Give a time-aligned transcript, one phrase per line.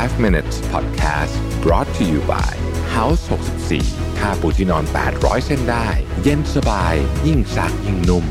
[0.00, 2.52] 5 minutes podcast brought to you by
[2.96, 3.22] House
[3.70, 4.84] 64ค่าปูที่นอน
[5.14, 5.88] 800 เส้นได้
[6.22, 6.94] เย็นสบาย
[7.26, 8.24] ยิ่งซักยิ่งนุ่ม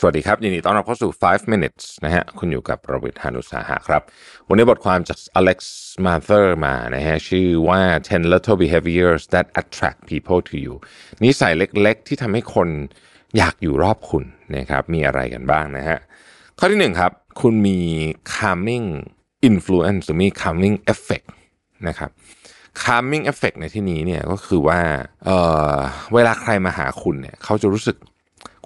[0.00, 4.02] สวัสดีครับ ยินดีต้อนรับเข้าสู่ 5 minutes นะฮะ คุณอยู่กับประวิทยานุสาหะครับ
[4.48, 5.58] วันนี้บทความจาก Alex
[6.06, 10.74] Mather มานะฮะ ชื่อว่า 10 little behaviors that attract people to you
[11.24, 12.70] นิสัยเล็กๆ ที่ทำให้คน
[13.38, 14.24] อยากอยู่รอบคุณ
[14.56, 15.98] นะครับมีอะไรกันบ้างนะฮะ
[16.58, 17.78] ข้อที่หนึ่งครับ คุณมี
[18.34, 18.86] calming
[19.48, 21.26] influence หรือมี calming effect
[21.88, 22.10] นะครับ
[22.82, 24.80] calming effect ในที่นี้เนี่ยก็คือว่า
[25.24, 25.30] เอ
[25.74, 25.76] อ
[26.14, 27.96] เวลาใครมาหาคุณเนี่ยเขาจะรู้สึก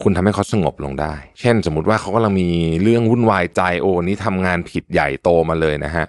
[0.03, 2.49] คุณทำให้เขาสงบลงได้ เช่น สมมติว่าเขากำลังมี
[2.83, 6.07] เรื่องวุ่นวายใจโอ้นี่ทำงานผิดใหญ่โตมาเลยนะฮะ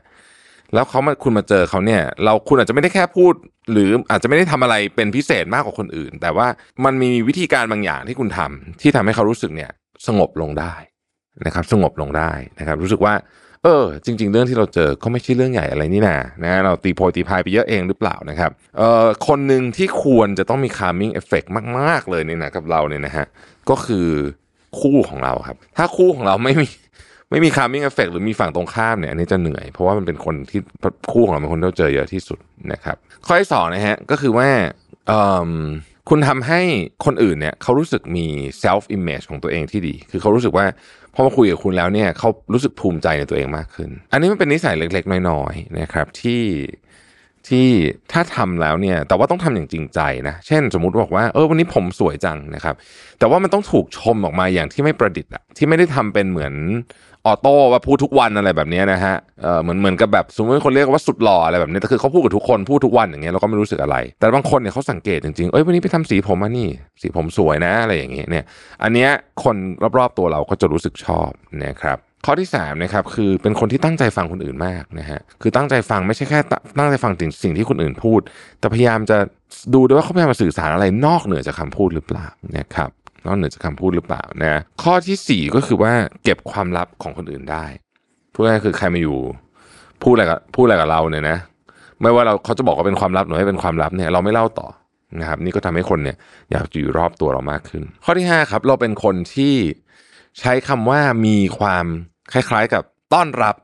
[0.73, 3.33] แล้วเขามาคุณมาเจอเขาเนี่ย เราคุณอาจจะไม่ได้แค่พูด
[3.71, 6.47] หรืออาจจะไม่ได้ทำอะไรเป็นพิเศษมากกว่าคนอื่น แต่ว่า
[6.85, 9.71] มันมีวิธีการบางอย่างที่คุณทำที่ทำให้เขารู้สึกเนี่ย
[10.07, 10.75] สงบลงได้
[11.45, 13.13] นะครับ สงบลงได้นะครับ รู้สึกว่า
[13.63, 21.47] เออ จริง ๆ เรื่องที่เราเจอก็ไม่ใช่เรื่องใหญ่อะไรนี่นานะเราตีโพยตีพายไปเยอะเองหรือเปล่านะครับเอ่อคนหนึ่งที่ควรจะต้องมี calming effect
[21.77, 23.25] มาก ๆ เลยเนี่ยนะกับเราเนี่ยนะฮะ
[23.69, 24.07] ก็คือ
[24.79, 26.67] คู่ของเราครับ ถ้าคู่ของเราไม่มี
[27.31, 30.59] ไม่มี calming effect หรือมีฝั่งตรงข้ามเนี่ยอันนี้จะเหนื่อย เพราะว่ามันเป็นคนที่
[31.11, 32.39] คู่ของเราเป็นคนที่เราเจอเยอะที่สุด
[32.71, 34.49] นะครับ ข้อที่สองนะฮะก็คือว่า
[36.09, 36.61] คุณทำให้
[37.05, 38.27] คนอื่นเนี่ยเขารู้สึกมี
[38.63, 40.65] self image ของตัวเองที่ดี คือเขารู้สึกว่า
[41.13, 46.43] พอมาคุยกับคุณแล้วเนี่ยเขารู้สึกภูมิใจในตัวเองมากขึ้น อันนี้มันเป็นนิสัยเล็ก ๆ น้อยๆนะครับที่
[47.47, 47.67] ที่
[48.11, 52.75] ถ้าทำแล้วเนี่ย แต่ว่าต้องทำอย่างจริงใจนะ เช่น สมมุติบอกว่าเออวันนี้ผมสวยจังนะครับ
[53.19, 56.53] แต่ว่ามันต้องถูกชมออกมาอย่างที่ไม่ประดิษฐ์อะที่ไม่ได้ทำเป็นเหมือน
[57.25, 66.69] ออโต้ว่าพูดทุกวันอะไรแบบนี้นะฮะเออเหมือนเหมือนกับแบบสมมติคนเรียกว่าสุดหล่ออะไรแบบนี้แต่คือเขาพูดกับทุกคนพูดทุกวันอย่างเงี้ยเราก็ไม่รู้สึกอะไร แต่บางคนเนี่ยเขาสังเกตจริงๆเอ้ยวันนี้ไปทำสีผมมานี่
[67.01, 68.45] สีผมสวยนะอะไรอย่างเงี้ยเนี่ย
[68.83, 69.09] อันเนี้ย
[69.43, 69.55] คน
[69.97, 71.29] รอบๆตัวเราก็จะรู้สึกชอบ
[71.65, 76.39] นะครับข้อที่3นะครับคือเป็นคนที่ตั้งใจฟังคนอื่นมากนะฮะคือตั้งใจฟังไม่ใช่แค่
[76.77, 78.21] ตั้งใจฟังถึงสิ่งที่คนอื่นพูด
[78.59, 79.17] แต่พยายามจะ
[79.73, 82.89] ดูด้วยว่าเขาพยายามมาสื่อสารอะไรนอกเหนือจากคำพูดหรือเปล่านะครับ
[83.25, 85.93] นอกเหนือจากคำพูดหรือเปล่านะข้อทีสี่ 4 ก็คือว่า
[86.23, 87.65] เก็บความลับของคนอื่นได้
[88.33, 89.17] พูดง่ายคือใครมาอยู่
[90.01, 91.37] พูดอะไรกับพูดอะไรกับเราเนี่ยนะ
[92.01, 94.67] ไม่ว่าเราเขาจะบอกว่าเป็นความลับหรือไม่เป็นความลับเนี่ยเราไม่เล่าต่อ
[95.19, 96.17] นะครับ นี่ก็ทำให้คนเนี่ย
[96.51, 99.55] อยากอยู่รอบตัวเรามากขึ้น ข้อที่ 5 ครับ เราเป็นคนที่
[100.39, 101.85] ใช้คำว่ามีความ
[102.33, 102.83] คล้ายๆกับ
[103.13, 103.55] ต้อนรับ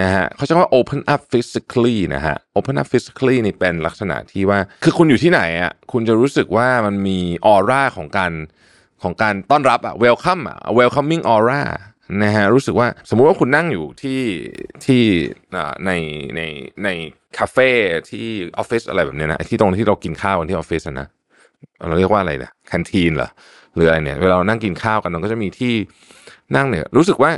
[0.00, 8.32] นะฮะเขาใช้ว่า open up physically นะฮะ open up physically นี่เป็นลักษณะที่ว่า คือคุณอยู่ที่ไหนอะคุณจะรู้สึกว่ามันมีออร่าของการ
[9.02, 11.62] ของการต้อนรับอะ welcome อะ welcoming aura
[12.22, 14.20] นะฮะรู้สึกว่าสมมุติว่าคุณนั่งอยู่ที่
[14.84, 15.02] ที่
[15.86, 15.90] ใน
[16.36, 16.40] ใน
[16.84, 16.88] ใน
[17.38, 17.68] คาเฟ่
[18.10, 18.26] ที่
[18.58, 21.08] ออฟฟิศอะไรแบบเนี้ยนะที่ตรงที่เรากินข้าวกันที่ออฟฟิศนะ
[21.88, 23.30] เราเรียกว่าอะไรนะแคนทีนเหรอ
[23.74, 25.74] หรืออะไรเนี่ยเวลาเรานั่งกินข้าวกันเราก็จะมีที่
[26.56, 27.30] นั่งเนี่ย รู้สึกว่า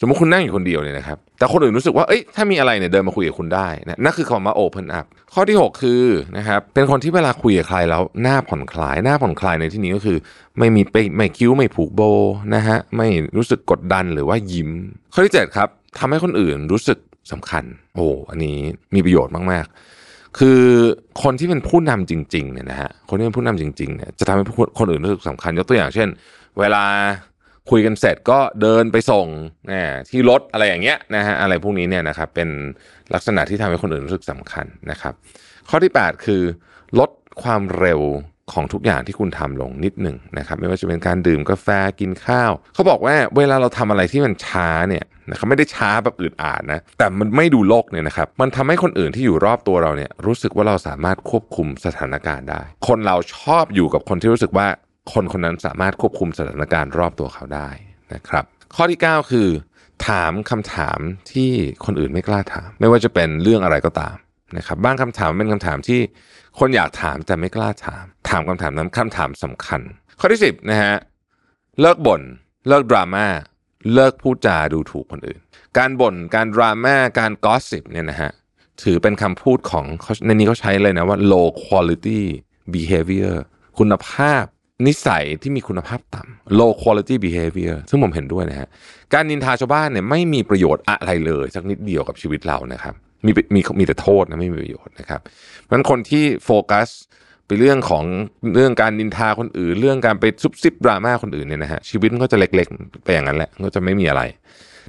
[0.00, 6.02] สมมติคุณนั่งอยู่คนเดียวเนี่ยนะครับ แต่คนอื่นรู้สึกว่า เอ้ย ถ้ามีอะไรเนี่ยเดินมาคุยกับคุณได้นะนั่นคือคำว่า open up ข้อที่ 6 คือ
[6.38, 10.18] นะครับ เป็นคนที่เวลาคุยกับใครแล้วหน้าผ่อนคลาย หน้าผ่อนคลายในที่นี้ก็คือ
[10.58, 12.00] ไม่มีไปไม่คิ้วไม่ผูกโบ
[12.54, 14.70] นะฮะ ไม่รู้สึกกดดันหรือว่ายิ้ม
[15.12, 15.68] ข้อที่ 7 ครับ
[15.98, 16.98] ทำให้คนอื่นรู้สึก
[17.32, 17.64] สำคัญ
[17.94, 18.58] โอ้ อันนี้
[18.94, 20.60] มีประโยชน์มากๆ คือ
[21.22, 24.44] คนที่เป็นผู้นำจริงๆเนี่ยนะฮะ คนที่เป็นผู้นำจริงๆเนี่ยจะทำให้
[24.78, 26.08] คนอื่นรู้สึกสำคัญ ยกตัวอย่างเช่น
[26.58, 26.84] เวลา
[27.70, 29.26] คุยกันเสร็จก็เดินไปส่ง
[29.70, 32.48] นะที่รถอะไรอย่างเงี้ยนะฮะอะไรพวกนี้เนี่ยนะครับเป็น
[33.14, 35.14] ลักษณะที่ทำให้คนอื่นรู้สึกสำคัญนะครับ
[35.68, 36.42] ข้อที่ 8 คือ
[36.98, 37.10] ลด
[37.42, 38.00] ความเร็ว
[38.52, 41.68] ของทุกอย่างที่คุณทำลงนิดหนึ่งนะครับ ไม่ว่าจะเป็นการดื่มกาแฟ
[42.00, 54.68] กินข้าว เขาบอกว่าเวลาเราทำอะไรที่มันช้าเนี่ยนะครับไม่ได้ช้าแบบอืดอาดนะ แต่มันไม่ดูโลกเนี่ยนะครับ มันทำให้คนอื่นที่อยู่รอบตัวเราเนี่ยรู้สึกว่าเราสามารถควบคุมสถานการณ์ได้ คนเราชอบอยู่กับคนที่รู้สึกว่า
[55.12, 57.68] คนคนนั้นสามารถควบคุมสถานการณ์รอบตัวเขาได้
[58.14, 58.44] นะครับ
[58.74, 59.48] ข้อที่ 9 คือ
[60.08, 60.98] ถามคำถาม
[61.32, 61.50] ที่
[61.84, 64.16] คนอื่นไม่กล้าถาม ไม่ว่าจะเป็นเรื่องอะไรก็ตาม
[64.56, 66.00] นะครับบางคำถามเป็นคำถามที่
[66.58, 69.80] คนอยากถามแต่ไม่กล้าถาม ถามคำถามนั้นคำถามสำคัญ
[70.20, 70.94] ข้อที่ 10นะฮะ
[71.80, 72.22] เลิกบ่น
[72.68, 73.26] เลิกดราม่า
[73.94, 75.40] เลิกพูดจาดูถูกคนอื่น
[75.78, 78.32] การบ่นการดราม่าการกอสซิปเนี่ยนะฮะ
[78.82, 79.84] ถือเป็นคำพูดของ
[80.26, 82.22] ในนี้เขาใช้เลยนะว่า low quality
[82.74, 83.34] behavior
[83.78, 84.44] คุณภาพ
[84.86, 88.68] นิสัยที่มีคุณภาพต่ำ low quality behavior ซึ่งผมเห็นด้วยนะฮะ
[89.14, 92.94] การนินทาชาวบ้านเนี่ยไม่มีประโยชน์อะไรเลยสักนิดเดียวกับชีวิตเรานะครับ
[93.26, 96.88] มีมีมีแต่โทษนะไม่มีประโยชน์นะครับเพราะฉะนั้นคนที่โฟกัส
[97.46, 98.04] ไปเรื่องของ
[98.54, 104.22] เรื่องการนินทาคนอื่น เรื่องการไปซุบซิบดราม่าคนอื่นเนี่ยนะฮะชีวิตมันก็จะเล็กๆ ไปอย่างนั้นแหละก็จะไม่มีอะไร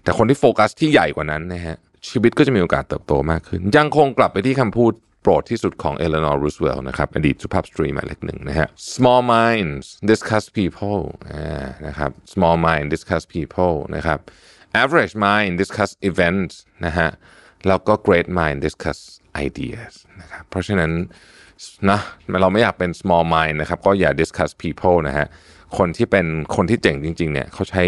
[0.04, 1.76] แต่คนที่โฟกัสที่ใหญ่กว่านั้นนะฮะ
[2.10, 4.92] ชีวิตก็จะมีโอกาสเติบโตมากขึ้น ยังคงกลับไปที่คำพูด
[5.28, 11.04] โปรดที่สุดของเอเลนอร์รูสเวลล์นะครับอดีตสุภาพสตรีหมายเลขหนึ่งนะฮะ small minds discuss people
[11.88, 14.20] นะครับ small mind discuss people นะครับ
[14.82, 16.54] average mind discuss events
[16.86, 17.10] นะฮะ
[17.68, 19.00] แล้วก็ great mind discuss
[19.48, 20.92] ideas นะครับเพราะฉะนั้น
[21.90, 22.00] นะ
[22.42, 25.28] เราไม่อยากเป็น small mind นะครับก็อย่า discuss people นะฮะ
[25.78, 26.26] คนที่เป็น
[26.56, 27.84] คนที่เจ๋งจริงๆเนี่ยเขาใช้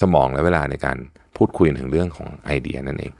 [0.00, 0.98] สมองและเวลาในการ
[1.36, 3.12] พูดคุยถึงเรื่องของไอเดียนั่นเอง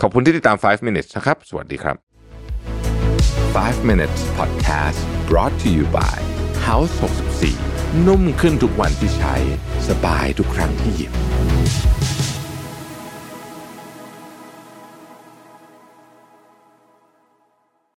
[0.00, 2.07] ขอบคุณที่ติดตาม 5 minutes นะครับ สวัสดีครับ
[3.54, 6.18] 5 minutes podcast brought to you by
[6.68, 6.92] House
[7.48, 9.34] 64 นุ่มขึ้นทุกวันที่ใช้
[9.88, 11.12] สบายทุกครั้งที่หยิบ